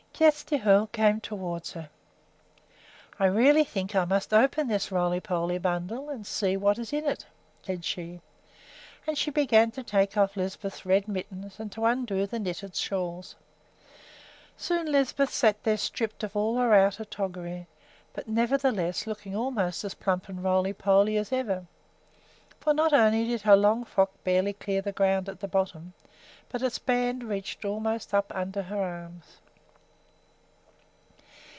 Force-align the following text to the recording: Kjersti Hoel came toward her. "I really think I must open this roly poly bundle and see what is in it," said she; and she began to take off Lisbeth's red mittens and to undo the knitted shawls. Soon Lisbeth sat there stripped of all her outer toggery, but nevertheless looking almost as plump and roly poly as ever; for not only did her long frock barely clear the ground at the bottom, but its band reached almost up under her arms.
Kjersti 0.21 0.59
Hoel 0.59 0.85
came 0.85 1.19
toward 1.19 1.67
her. 1.69 1.89
"I 3.17 3.25
really 3.25 3.63
think 3.63 3.95
I 3.95 4.05
must 4.05 4.31
open 4.31 4.67
this 4.67 4.91
roly 4.91 5.19
poly 5.19 5.57
bundle 5.57 6.11
and 6.11 6.27
see 6.27 6.55
what 6.55 6.77
is 6.77 6.93
in 6.93 7.05
it," 7.05 7.25
said 7.63 7.83
she; 7.83 8.21
and 9.07 9.17
she 9.17 9.31
began 9.31 9.71
to 9.71 9.81
take 9.81 10.15
off 10.17 10.37
Lisbeth's 10.37 10.85
red 10.85 11.07
mittens 11.07 11.59
and 11.59 11.71
to 11.71 11.85
undo 11.85 12.27
the 12.27 12.37
knitted 12.37 12.75
shawls. 12.75 13.35
Soon 14.55 14.91
Lisbeth 14.91 15.33
sat 15.33 15.63
there 15.63 15.75
stripped 15.75 16.21
of 16.23 16.35
all 16.35 16.55
her 16.57 16.71
outer 16.71 17.03
toggery, 17.05 17.65
but 18.13 18.27
nevertheless 18.27 19.07
looking 19.07 19.35
almost 19.35 19.83
as 19.83 19.95
plump 19.95 20.29
and 20.29 20.43
roly 20.43 20.71
poly 20.71 21.17
as 21.17 21.31
ever; 21.33 21.65
for 22.59 22.75
not 22.75 22.93
only 22.93 23.25
did 23.25 23.41
her 23.41 23.55
long 23.57 23.83
frock 23.83 24.11
barely 24.23 24.53
clear 24.53 24.83
the 24.83 24.91
ground 24.91 25.27
at 25.27 25.39
the 25.39 25.47
bottom, 25.47 25.93
but 26.49 26.61
its 26.61 26.77
band 26.77 27.23
reached 27.23 27.65
almost 27.65 28.13
up 28.13 28.31
under 28.35 28.61
her 28.61 28.79
arms. 28.83 29.37